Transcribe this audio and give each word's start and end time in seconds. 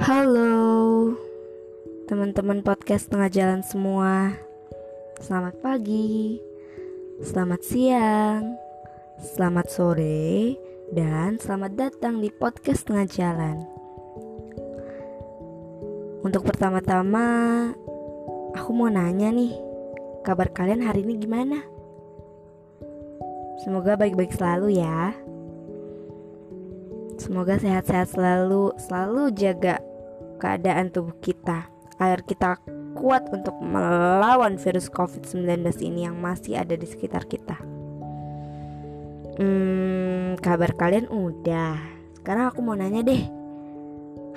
Halo 0.00 1.12
teman-teman 2.08 2.64
podcast 2.64 3.12
tengah 3.12 3.28
jalan 3.28 3.60
semua. 3.60 4.32
Selamat 5.20 5.60
pagi 5.60 6.40
Selamat 7.20 7.60
siang 7.60 8.56
Selamat 9.20 9.68
sore 9.68 10.56
Dan 10.88 11.36
selamat 11.36 11.72
datang 11.76 12.24
di 12.24 12.32
podcast 12.32 12.88
tengah 12.88 13.04
jalan. 13.04 13.60
Untuk 16.24 16.48
pertama-tama 16.48 17.68
Aku 18.56 18.72
mau 18.72 18.88
nanya 18.88 19.28
nih 19.28 19.52
Kabar 20.24 20.48
kalian 20.48 20.80
hari 20.80 21.04
ini 21.04 21.20
gimana? 21.20 21.60
Semoga 23.60 24.00
baik-baik 24.00 24.32
selalu 24.32 24.80
ya. 24.80 25.12
Semoga 27.20 27.60
sehat-sehat 27.60 28.16
selalu 28.16 28.72
Selalu 28.80 29.36
jaga 29.36 29.89
keadaan 30.40 30.88
tubuh 30.88 31.12
kita 31.20 31.68
agar 32.00 32.24
kita 32.24 32.56
kuat 32.96 33.28
untuk 33.30 33.54
melawan 33.60 34.56
virus 34.56 34.88
COVID-19 34.88 35.60
ini 35.84 36.08
yang 36.08 36.16
masih 36.16 36.56
ada 36.56 36.74
di 36.74 36.88
sekitar 36.88 37.28
kita. 37.28 37.60
Hmm, 39.36 40.40
kabar 40.40 40.72
kalian 40.74 41.06
udah. 41.12 41.76
Sekarang 42.16 42.50
aku 42.50 42.60
mau 42.64 42.76
nanya 42.76 43.04
deh, 43.04 43.22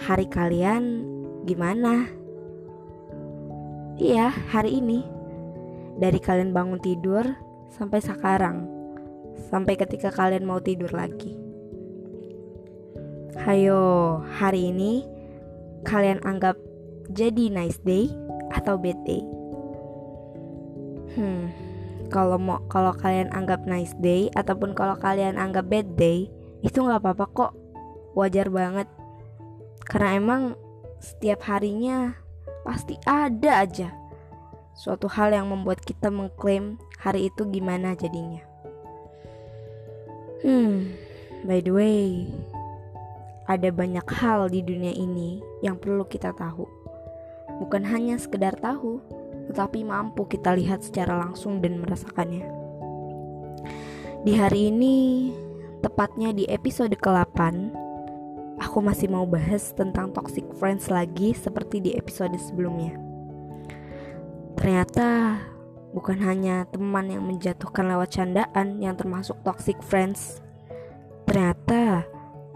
hari 0.03 0.27
kalian 0.27 1.07
gimana? 1.47 2.07
Iya, 3.99 4.31
hari 4.51 4.79
ini. 4.79 5.03
Dari 5.99 6.17
kalian 6.17 6.51
bangun 6.51 6.81
tidur 6.81 7.23
sampai 7.71 7.99
sekarang. 8.01 8.65
Sampai 9.49 9.77
ketika 9.77 10.09
kalian 10.09 10.47
mau 10.47 10.63
tidur 10.63 10.89
lagi. 10.93 11.37
Hayo, 13.43 14.21
hari 14.39 14.71
ini 14.71 15.12
kalian 15.83 16.19
anggap 16.23 16.55
jadi 17.11 17.51
nice 17.51 17.79
day 17.83 18.07
atau 18.55 18.79
bad 18.79 18.97
day? 19.03 19.21
Hmm, 21.13 21.53
kalau 22.09 22.41
mau 22.41 22.63
kalau 22.71 22.95
kalian 22.95 23.29
anggap 23.35 23.63
nice 23.69 23.93
day 24.01 24.31
ataupun 24.33 24.73
kalau 24.73 24.97
kalian 24.97 25.37
anggap 25.37 25.69
bad 25.69 25.87
day 25.99 26.27
itu 26.65 26.79
nggak 26.79 27.03
apa-apa 27.03 27.25
kok, 27.31 27.51
wajar 28.17 28.47
banget. 28.49 28.87
Karena 29.83 30.15
emang 30.15 30.41
setiap 31.03 31.43
harinya 31.51 32.15
pasti 32.63 32.95
ada 33.03 33.59
aja 33.59 33.91
suatu 34.73 35.05
hal 35.11 35.35
yang 35.35 35.51
membuat 35.51 35.83
kita 35.83 36.09
mengklaim 36.09 36.79
hari 36.97 37.29
itu 37.29 37.45
gimana 37.51 37.93
jadinya. 37.93 38.41
Hmm, 40.43 40.91
by 41.47 41.63
the 41.63 41.71
way, 41.71 42.27
ada 43.43 43.69
banyak 43.75 44.07
hal 44.07 44.47
di 44.47 44.63
dunia 44.63 44.95
ini 44.95 45.43
yang 45.59 45.75
perlu 45.75 46.07
kita 46.07 46.31
tahu. 46.31 46.63
Bukan 47.59 47.83
hanya 47.83 48.15
sekedar 48.15 48.55
tahu, 48.55 49.03
tetapi 49.51 49.83
mampu 49.83 50.23
kita 50.27 50.55
lihat 50.55 50.83
secara 50.83 51.19
langsung 51.19 51.59
dan 51.59 51.83
merasakannya. 51.83 52.47
Di 54.23 54.33
hari 54.39 54.71
ini, 54.71 54.95
tepatnya 55.83 56.31
di 56.31 56.47
episode 56.47 56.95
ke-8, 56.95 57.39
aku 58.63 58.79
masih 58.79 59.11
mau 59.11 59.27
bahas 59.27 59.75
tentang 59.75 60.15
toxic 60.15 60.47
friends 60.55 60.87
lagi 60.87 61.35
seperti 61.35 61.83
di 61.83 61.91
episode 61.99 62.31
sebelumnya. 62.39 62.95
Ternyata 64.55 65.43
bukan 65.91 66.23
hanya 66.23 66.63
teman 66.71 67.11
yang 67.11 67.27
menjatuhkan 67.27 67.91
lewat 67.91 68.15
candaan 68.15 68.79
yang 68.79 68.95
termasuk 68.95 69.35
toxic 69.43 69.75
friends. 69.83 70.39
Ternyata 71.27 72.07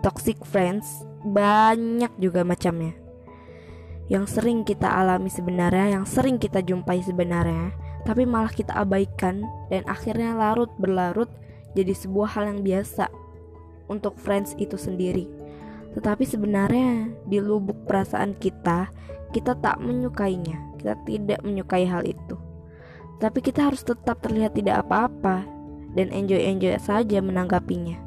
toxic 0.01 0.41
friends 0.45 1.05
banyak 1.25 2.11
juga 2.21 2.45
macamnya. 2.45 2.95
Yang 4.07 4.39
sering 4.39 4.63
kita 4.63 4.87
alami 4.87 5.27
sebenarnya, 5.27 5.99
yang 5.99 6.05
sering 6.07 6.39
kita 6.39 6.63
jumpai 6.63 7.03
sebenarnya, 7.03 7.75
tapi 8.07 8.23
malah 8.23 8.51
kita 8.51 8.71
abaikan 8.71 9.43
dan 9.67 9.83
akhirnya 9.83 10.31
larut 10.31 10.71
berlarut 10.79 11.27
jadi 11.75 11.91
sebuah 11.91 12.39
hal 12.39 12.55
yang 12.55 12.61
biasa 12.63 13.11
untuk 13.91 14.15
friends 14.15 14.55
itu 14.55 14.79
sendiri. 14.79 15.27
Tetapi 15.91 16.23
sebenarnya 16.23 17.11
di 17.27 17.43
lubuk 17.43 17.83
perasaan 17.83 18.37
kita, 18.39 18.87
kita 19.35 19.59
tak 19.59 19.81
menyukainya. 19.83 20.77
Kita 20.79 20.93
tidak 21.03 21.43
menyukai 21.43 21.83
hal 21.83 22.05
itu. 22.07 22.37
Tapi 23.17 23.41
kita 23.41 23.67
harus 23.67 23.81
tetap 23.81 24.21
terlihat 24.21 24.53
tidak 24.53 24.85
apa-apa 24.85 25.41
dan 25.97 26.13
enjoy-enjoy 26.13 26.77
saja 26.77 27.17
menanggapinya. 27.17 27.97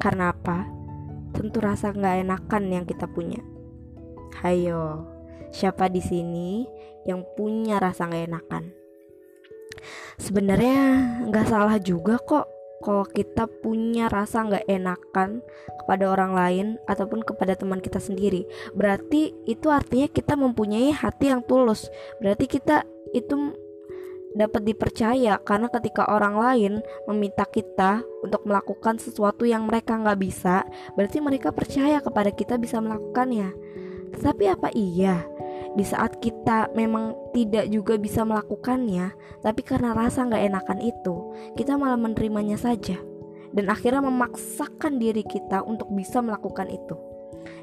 Karena 0.00 0.32
apa? 0.32 0.77
Tentu 1.34 1.58
rasa 1.60 1.92
nggak 1.92 2.26
enakan 2.26 2.64
yang 2.72 2.84
kita 2.84 3.08
punya. 3.10 3.40
Hayo, 4.42 5.08
siapa 5.50 5.90
di 5.90 5.98
sini 5.98 6.64
yang 7.08 7.24
punya 7.36 7.80
rasa 7.80 8.06
nggak 8.06 8.26
enakan? 8.28 8.64
Sebenarnya 10.18 10.78
nggak 11.30 11.46
salah 11.46 11.78
juga 11.78 12.18
kok 12.18 12.46
kalau 12.78 13.02
kita 13.06 13.50
punya 13.62 14.06
rasa 14.06 14.46
nggak 14.46 14.66
enakan 14.70 15.42
kepada 15.82 16.04
orang 16.10 16.32
lain 16.34 16.66
ataupun 16.86 17.26
kepada 17.26 17.58
teman 17.58 17.82
kita 17.82 17.98
sendiri. 17.98 18.46
Berarti 18.74 19.34
itu 19.50 19.66
artinya 19.70 20.06
kita 20.06 20.38
mempunyai 20.38 20.94
hati 20.94 21.34
yang 21.34 21.42
tulus. 21.42 21.90
Berarti 22.22 22.46
kita 22.46 22.86
itu 23.10 23.54
dapat 24.36 24.64
dipercaya 24.64 25.40
karena 25.40 25.72
ketika 25.72 26.04
orang 26.08 26.36
lain 26.36 26.72
meminta 27.08 27.48
kita 27.48 28.04
untuk 28.20 28.44
melakukan 28.44 29.00
sesuatu 29.00 29.48
yang 29.48 29.64
mereka 29.64 29.96
nggak 29.96 30.20
bisa, 30.20 30.66
berarti 30.98 31.18
mereka 31.22 31.54
percaya 31.54 32.02
kepada 32.02 32.28
kita 32.34 32.60
bisa 32.60 32.82
melakukannya. 32.82 33.54
Tetapi 34.12 34.44
apa 34.48 34.68
iya? 34.76 35.24
Di 35.76 35.84
saat 35.84 36.18
kita 36.18 36.72
memang 36.74 37.14
tidak 37.32 37.70
juga 37.70 37.94
bisa 38.00 38.24
melakukannya, 38.26 39.14
tapi 39.44 39.62
karena 39.62 39.94
rasa 39.94 40.26
nggak 40.26 40.44
enakan 40.48 40.80
itu, 40.82 41.14
kita 41.54 41.78
malah 41.78 42.00
menerimanya 42.00 42.58
saja. 42.58 42.98
Dan 43.48 43.72
akhirnya 43.72 44.04
memaksakan 44.04 45.00
diri 45.00 45.24
kita 45.24 45.64
untuk 45.64 45.88
bisa 45.96 46.20
melakukan 46.20 46.68
itu 46.68 47.07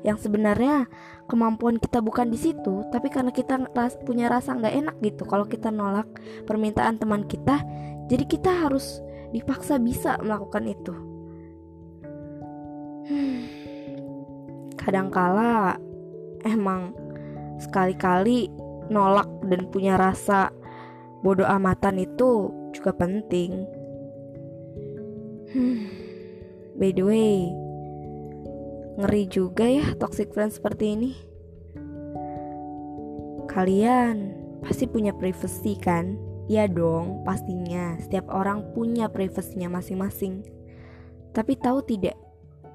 yang 0.06 0.22
sebenarnya 0.22 0.86
kemampuan 1.26 1.82
kita 1.82 2.00
bukan 2.00 2.30
di 2.30 2.38
situ 2.38 2.86
tapi 2.94 3.10
karena 3.10 3.34
kita 3.34 3.58
ras 3.74 3.98
punya 4.06 4.30
rasa 4.30 4.54
nggak 4.54 4.76
enak 4.86 4.96
gitu 5.02 5.26
kalau 5.26 5.50
kita 5.50 5.74
nolak 5.74 6.06
permintaan 6.46 7.02
teman 7.02 7.26
kita 7.26 7.66
jadi 8.06 8.26
kita 8.30 8.52
harus 8.66 9.02
dipaksa 9.34 9.82
bisa 9.82 10.22
melakukan 10.22 10.64
itu 10.70 10.94
hmm. 13.10 13.40
kadangkala 14.78 15.82
emang 16.46 16.94
sekali-kali 17.58 18.54
nolak 18.94 19.28
dan 19.50 19.66
punya 19.74 19.98
rasa 19.98 20.54
bodoh 21.26 21.50
amatan 21.50 22.06
itu 22.06 22.54
juga 22.70 22.94
penting 22.94 23.66
hmm. 25.50 25.82
by 26.78 26.94
the 26.94 27.02
way 27.02 27.65
Ngeri 28.96 29.28
juga 29.28 29.68
ya 29.68 29.92
toxic 30.00 30.32
friends 30.32 30.56
seperti 30.56 30.96
ini. 30.96 31.12
Kalian 33.52 34.36
pasti 34.64 34.88
punya 34.88 35.12
privacy 35.12 35.76
kan? 35.76 36.16
Ya 36.48 36.70
dong, 36.70 37.26
pastinya. 37.28 37.98
Setiap 38.00 38.32
orang 38.32 38.72
punya 38.72 39.12
privasinya 39.12 39.82
masing-masing. 39.82 40.46
Tapi 41.36 41.58
tahu 41.60 41.84
tidak, 41.84 42.16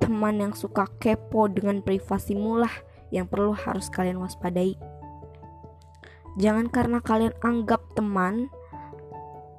teman 0.02 0.42
yang 0.42 0.52
suka 0.52 0.90
kepo 0.98 1.46
dengan 1.48 1.80
privasimu 1.80 2.60
lah 2.60 2.74
yang 3.14 3.24
perlu 3.24 3.54
harus 3.54 3.88
kalian 3.88 4.18
waspadai. 4.18 4.74
Jangan 6.36 6.68
karena 6.68 6.98
kalian 7.00 7.34
anggap 7.40 7.80
teman, 7.94 8.50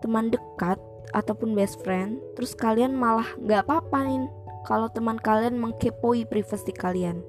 teman 0.03 0.29
dekat 0.29 0.77
ataupun 1.11 1.55
best 1.57 1.81
friend, 1.83 2.19
terus 2.35 2.55
kalian 2.55 2.95
malah 2.95 3.27
gak 3.43 3.67
apa-apain 3.67 4.31
kalau 4.61 4.87
teman 4.93 5.17
kalian 5.17 5.57
mengkepoi 5.57 6.25
privasi 6.29 6.71
kalian. 6.73 7.21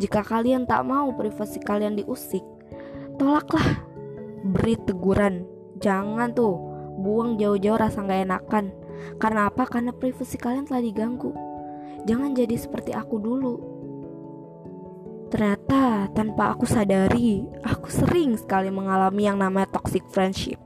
Jika 0.00 0.24
kalian 0.24 0.64
tak 0.64 0.86
mau 0.86 1.12
privasi 1.12 1.60
kalian 1.60 1.98
diusik, 1.98 2.42
tolaklah. 3.20 3.84
Beri 4.40 4.80
teguran. 4.88 5.44
Jangan 5.84 6.32
tuh 6.32 6.56
buang 6.96 7.36
jauh-jauh 7.36 7.76
rasa 7.76 8.00
gak 8.00 8.24
enakan. 8.24 8.72
Karena 9.20 9.52
apa? 9.52 9.68
Karena 9.68 9.92
privasi 9.92 10.40
kalian 10.40 10.64
telah 10.64 10.80
diganggu. 10.80 11.36
Jangan 12.08 12.32
jadi 12.32 12.56
seperti 12.56 12.96
aku 12.96 13.20
dulu. 13.20 13.54
Ternyata 15.28 16.08
tanpa 16.16 16.56
aku 16.56 16.64
sadari, 16.64 17.44
aku 17.60 17.92
sering 17.92 18.40
sekali 18.40 18.72
mengalami 18.72 19.28
yang 19.28 19.36
namanya 19.36 19.68
toxic 19.68 20.02
friendship. 20.08 20.56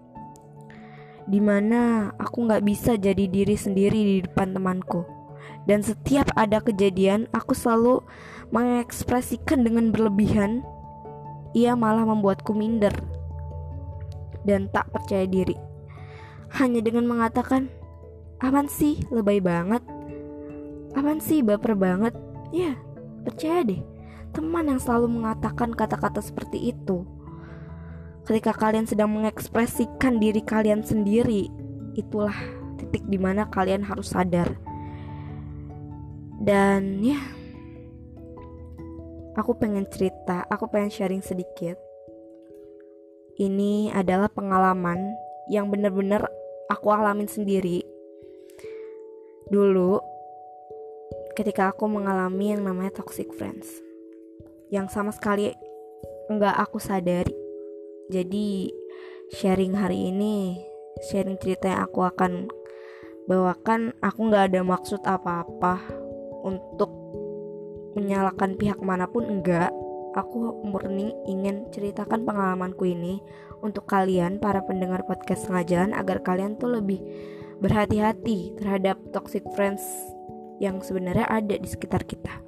Di 1.27 1.43
mana 1.43 2.15
aku 2.15 2.47
gak 2.47 2.63
bisa 2.63 2.95
jadi 2.95 3.27
diri 3.27 3.59
sendiri 3.59 3.99
di 3.99 4.17
depan 4.23 4.55
temanku 4.55 5.24
dan 5.65 5.81
setiap 5.81 6.29
ada 6.37 6.61
kejadian 6.61 7.29
aku 7.33 7.57
selalu 7.57 8.05
mengekspresikan 8.53 9.65
dengan 9.65 9.91
berlebihan 9.91 10.65
ia 11.57 11.73
malah 11.79 12.05
membuatku 12.05 12.53
minder 12.53 12.93
dan 14.45 14.69
tak 14.71 14.91
percaya 14.93 15.25
diri 15.25 15.57
hanya 16.61 16.85
dengan 16.85 17.09
mengatakan 17.09 17.73
aman 18.45 18.69
sih 18.69 19.01
lebay 19.09 19.41
banget 19.41 19.81
aman 20.95 21.19
sih 21.19 21.41
baper 21.41 21.73
banget 21.75 22.13
ya 22.53 22.77
percaya 23.25 23.65
deh 23.65 23.95
teman 24.35 24.67
yang 24.67 24.83
selalu 24.83 25.23
mengatakan 25.23 25.71
kata-kata 25.71 26.19
seperti 26.19 26.75
itu. 26.75 27.07
Ketika 28.27 28.51
kalian 28.53 28.85
sedang 28.85 29.15
mengekspresikan 29.15 30.19
diri 30.19 30.43
kalian 30.43 30.83
sendiri, 30.83 31.47
itulah 31.95 32.35
titik 32.77 33.07
di 33.07 33.17
mana 33.17 33.47
kalian 33.47 33.87
harus 33.87 34.11
sadar. 34.11 34.59
Dan 36.41 37.03
ya, 37.03 37.21
aku 39.35 39.55
pengen 39.59 39.87
cerita, 39.91 40.47
aku 40.51 40.71
pengen 40.71 40.91
sharing 40.91 41.23
sedikit. 41.23 41.79
Ini 43.35 43.91
adalah 43.91 44.31
pengalaman 44.31 45.15
yang 45.51 45.67
benar-benar 45.71 46.31
aku 46.71 46.95
alamin 46.95 47.27
sendiri. 47.27 47.83
Dulu, 49.51 49.99
ketika 51.35 51.75
aku 51.75 51.91
mengalami 51.91 52.55
yang 52.55 52.63
namanya 52.63 53.03
toxic 53.03 53.35
friends 53.35 53.67
yang 54.71 54.87
sama 54.87 55.11
sekali 55.11 55.51
nggak 56.31 56.57
aku 56.57 56.79
sadari. 56.79 57.35
Jadi 58.09 58.71
sharing 59.35 59.75
hari 59.77 60.15
ini, 60.15 60.63
sharing 61.11 61.37
cerita 61.41 61.69
yang 61.75 61.83
aku 61.85 62.07
akan 62.07 62.49
bawakan, 63.27 63.93
aku 64.01 64.21
nggak 64.31 64.53
ada 64.53 64.61
maksud 64.63 65.01
apa-apa 65.05 66.04
untuk 66.45 66.93
menyalahkan 67.97 68.61
pihak 68.61 68.79
mana 68.85 69.09
pun 69.09 69.25
enggak. 69.25 69.73
Aku 70.15 70.63
murni 70.63 71.11
ingin 71.27 71.67
ceritakan 71.75 72.23
pengalamanku 72.23 72.87
ini 72.87 73.19
untuk 73.67 73.91
kalian 73.91 74.39
para 74.39 74.63
pendengar 74.63 75.03
podcast 75.03 75.51
sengaja 75.51 75.91
agar 75.91 76.23
kalian 76.23 76.55
tuh 76.55 76.71
lebih 76.71 77.03
berhati-hati 77.59 78.55
terhadap 78.55 78.95
toxic 79.11 79.43
friends 79.59 79.83
yang 80.63 80.79
sebenarnya 80.79 81.27
ada 81.27 81.59
di 81.59 81.67
sekitar 81.67 82.07
kita 82.07 82.45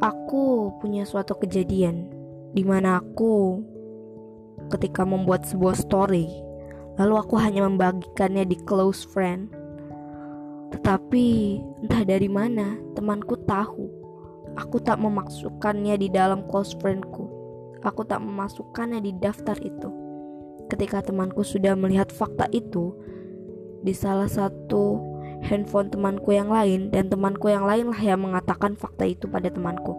aku 0.00 0.72
punya 0.80 1.04
suatu 1.04 1.36
kejadian 1.36 2.08
di 2.56 2.64
mana 2.64 2.98
aku 3.04 3.60
ketika 4.72 5.04
membuat 5.04 5.44
sebuah 5.44 5.76
story 5.76 6.26
lalu 6.96 7.14
aku 7.20 7.36
hanya 7.36 7.68
membagikannya 7.68 8.48
di 8.48 8.56
close 8.64 9.04
friend 9.04 9.52
tetapi 10.70 11.26
entah 11.82 12.02
dari 12.06 12.30
mana 12.30 12.78
temanku 12.94 13.34
tahu 13.46 13.90
aku 14.54 14.78
tak 14.82 14.98
memasukkannya 15.02 15.98
di 15.98 16.08
dalam 16.10 16.46
close 16.46 16.74
friendku 16.78 17.26
aku 17.82 18.06
tak 18.06 18.22
memasukkannya 18.22 19.02
di 19.02 19.12
daftar 19.18 19.58
itu 19.62 19.90
ketika 20.70 21.02
temanku 21.02 21.42
sudah 21.42 21.74
melihat 21.74 22.14
fakta 22.14 22.46
itu 22.54 22.94
di 23.80 23.96
salah 23.96 24.28
satu 24.28 25.10
handphone 25.40 25.88
temanku 25.88 26.36
yang 26.36 26.52
lain 26.52 26.92
dan 26.92 27.08
temanku 27.08 27.48
yang 27.48 27.64
lain 27.64 27.88
lah 27.88 28.00
yang 28.00 28.20
mengatakan 28.20 28.76
fakta 28.76 29.08
itu 29.08 29.24
pada 29.26 29.48
temanku. 29.48 29.96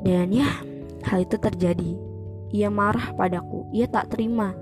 Dan 0.00 0.32
ya, 0.32 0.48
hal 1.04 1.26
itu 1.26 1.36
terjadi. 1.36 1.98
Ia 2.50 2.70
marah 2.72 3.14
padaku, 3.14 3.68
ia 3.74 3.86
tak 3.86 4.14
terima. 4.14 4.54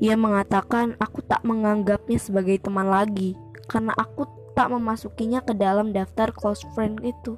Ia 0.00 0.16
mengatakan 0.16 0.96
aku 0.96 1.20
tak 1.20 1.44
menganggapnya 1.44 2.16
sebagai 2.16 2.56
teman 2.60 2.88
lagi 2.88 3.36
karena 3.68 3.92
aku 4.00 4.24
tak 4.56 4.72
memasukinya 4.72 5.44
ke 5.44 5.52
dalam 5.52 5.92
daftar 5.92 6.32
close 6.32 6.64
friend 6.72 7.04
itu. 7.04 7.36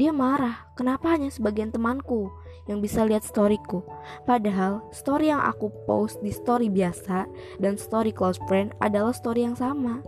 Dia 0.00 0.08
marah, 0.08 0.72
kenapa 0.72 1.12
hanya 1.12 1.28
sebagian 1.28 1.68
temanku 1.68 2.32
yang 2.64 2.80
bisa 2.80 3.04
lihat 3.04 3.26
storyku. 3.26 3.84
Padahal 4.24 4.88
story 4.88 5.28
yang 5.28 5.44
aku 5.44 5.68
post 5.84 6.16
di 6.24 6.32
story 6.32 6.72
biasa 6.72 7.28
dan 7.60 7.76
story 7.76 8.14
close 8.14 8.40
friend 8.48 8.72
adalah 8.80 9.12
story 9.12 9.44
yang 9.44 9.56
sama. 9.58 10.00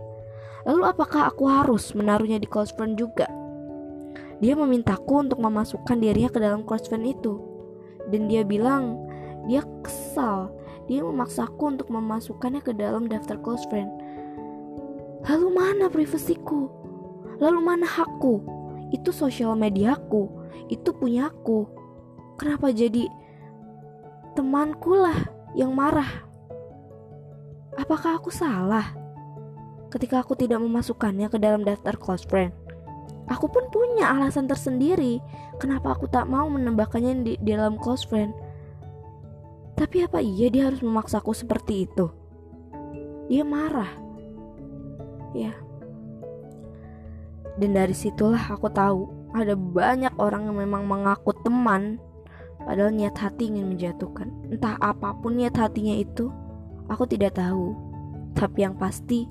Lalu 0.65 0.89
apakah 0.89 1.29
aku 1.29 1.45
harus 1.45 1.93
menaruhnya 1.93 2.41
di 2.41 2.49
close 2.49 2.73
friend 2.73 2.97
juga? 2.97 3.29
Dia 4.41 4.57
memintaku 4.57 5.29
untuk 5.29 5.39
memasukkan 5.39 6.01
dirinya 6.01 6.33
ke 6.33 6.39
dalam 6.41 6.65
close 6.65 6.89
friend 6.89 7.05
itu. 7.05 7.37
Dan 8.09 8.25
dia 8.25 8.41
bilang 8.41 8.97
dia 9.45 9.61
kesal. 9.85 10.49
Dia 10.85 11.01
memaksaku 11.01 11.77
untuk 11.77 11.87
memasukkannya 11.89 12.61
ke 12.61 12.73
dalam 12.77 13.09
daftar 13.09 13.41
close 13.41 13.65
friend. 13.69 13.89
Lalu 15.25 15.47
mana 15.49 15.85
privasiku? 15.89 16.69
Lalu 17.41 17.59
mana 17.59 17.89
hakku? 17.89 18.45
Itu 18.93 19.09
sosial 19.09 19.57
mediaku, 19.57 20.29
itu 20.69 20.93
punyaku 20.93 21.65
kenapa 22.35 22.71
jadi 22.71 23.07
temanku 24.35 24.93
lah 24.95 25.17
yang 25.55 25.71
marah? 25.71 26.27
Apakah 27.75 28.19
aku 28.19 28.31
salah 28.31 28.95
ketika 29.91 30.23
aku 30.23 30.35
tidak 30.35 30.63
memasukkannya 30.63 31.27
ke 31.27 31.37
dalam 31.39 31.63
daftar 31.63 31.95
close 31.99 32.23
friend? 32.27 32.51
Aku 33.25 33.49
pun 33.49 33.65
punya 33.73 34.13
alasan 34.13 34.45
tersendiri 34.45 35.17
kenapa 35.57 35.97
aku 35.97 36.05
tak 36.05 36.29
mau 36.29 36.45
menambahkannya 36.45 37.25
di, 37.25 37.33
di 37.41 37.51
dalam 37.57 37.75
close 37.81 38.05
friend. 38.05 38.31
Tapi 39.75 40.07
apa 40.07 40.23
iya 40.23 40.47
dia 40.47 40.71
harus 40.71 40.79
memaksaku 40.79 41.35
seperti 41.35 41.87
itu? 41.87 42.07
Dia 43.27 43.43
marah. 43.43 43.91
Ya. 45.35 45.51
Dan 47.59 47.75
dari 47.75 47.95
situlah 47.95 48.51
aku 48.51 48.71
tahu 48.71 49.31
ada 49.35 49.55
banyak 49.55 50.15
orang 50.15 50.47
yang 50.47 50.57
memang 50.63 50.87
mengaku 50.87 51.35
teman 51.43 51.99
Padahal 52.65 52.89
niat 52.89 53.13
hati 53.13 53.53
ingin 53.53 53.69
menjatuhkan. 53.69 54.33
Entah 54.49 54.73
apa 54.81 55.13
pun 55.21 55.37
niat 55.37 55.53
hatinya 55.53 55.93
itu, 55.93 56.33
aku 56.89 57.05
tidak 57.05 57.37
tahu. 57.37 57.77
Tapi 58.33 58.65
yang 58.65 58.73
pasti, 58.73 59.29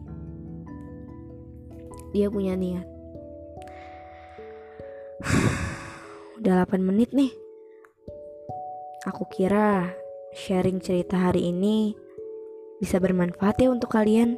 dia 2.14 2.30
punya 2.30 2.54
niat. 2.54 2.86
Udah 6.38 6.62
8 6.62 6.78
menit 6.78 7.10
nih. 7.10 7.34
Aku 9.10 9.26
kira 9.28 9.90
sharing 10.34 10.82
cerita 10.82 11.14
hari 11.14 11.54
ini 11.54 11.94
bisa 12.82 12.98
bermanfaat 12.98 13.62
ya 13.62 13.70
untuk 13.70 13.94
kalian. 13.94 14.34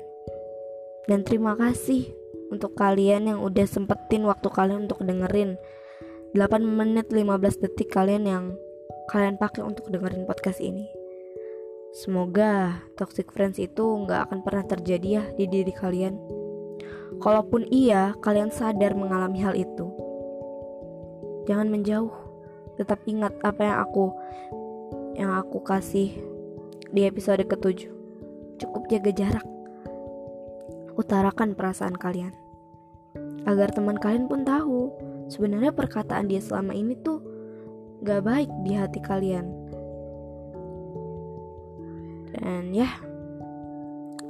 Dan 1.09 1.25
terima 1.25 1.57
kasih 1.57 2.13
untuk 2.53 2.77
kalian 2.77 3.33
yang 3.33 3.39
udah 3.41 3.65
sempetin 3.65 4.29
waktu 4.29 4.53
kalian 4.53 4.87
untuk 4.87 5.01
dengerin 5.01 5.57
8 6.37 6.63
menit 6.63 7.09
15 7.09 7.65
detik 7.65 7.89
kalian 7.97 8.29
yang 8.29 8.45
kalian 9.09 9.41
pakai 9.41 9.65
untuk 9.65 9.89
dengerin 9.89 10.29
podcast 10.29 10.61
ini. 10.61 10.85
Semoga 11.97 12.85
toxic 13.01 13.33
friends 13.33 13.57
itu 13.57 13.81
nggak 13.81 14.29
akan 14.29 14.45
pernah 14.45 14.69
terjadi 14.69 15.09
ya 15.09 15.25
di 15.33 15.49
diri 15.49 15.73
kalian. 15.73 16.21
Kalaupun 17.17 17.65
iya, 17.73 18.13
kalian 18.21 18.53
sadar 18.53 18.93
mengalami 18.93 19.41
hal 19.41 19.57
itu. 19.57 19.89
Jangan 21.49 21.73
menjauh. 21.73 22.13
Tetap 22.77 23.01
ingat 23.09 23.33
apa 23.41 23.65
yang 23.65 23.79
aku 23.81 24.13
yang 25.17 25.33
aku 25.33 25.65
kasih 25.65 26.13
di 26.93 27.09
episode 27.09 27.43
ketujuh. 27.49 27.91
Cukup 28.61 28.89
jaga 28.93 29.11
jarak. 29.13 29.47
Utarakan 30.97 31.57
perasaan 31.57 31.97
kalian. 31.97 32.33
Agar 33.49 33.73
teman 33.73 33.97
kalian 33.97 34.29
pun 34.29 34.45
tahu 34.45 34.93
sebenarnya 35.33 35.73
perkataan 35.73 36.29
dia 36.29 36.41
selama 36.41 36.77
ini 36.77 36.97
tuh 37.01 37.21
gak 38.05 38.25
baik 38.25 38.51
di 38.65 38.73
hati 38.77 39.01
kalian. 39.01 39.47
Dan 42.37 42.77
ya, 42.77 42.89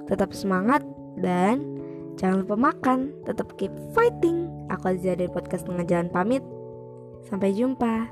tetap 0.07 0.31
semangat 0.31 0.87
dan 1.19 1.63
jangan 2.15 2.47
lupa 2.47 2.57
makan, 2.71 3.11
tetap 3.27 3.51
keep 3.59 3.75
fighting. 3.91 4.47
Aku 4.71 4.95
Azia 4.95 5.19
dari 5.19 5.31
podcast 5.31 5.67
Tengah 5.67 6.11
pamit. 6.11 6.43
Sampai 7.27 7.55
jumpa. 7.55 8.07